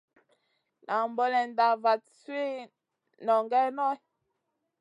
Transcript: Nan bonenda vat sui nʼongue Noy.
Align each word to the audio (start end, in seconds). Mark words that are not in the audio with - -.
Nan 0.87 1.07
bonenda 1.17 1.67
vat 1.83 2.03
sui 2.19 2.47
nʼongue 3.23 3.61
Noy. 3.77 3.97